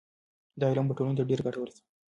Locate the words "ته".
1.19-1.23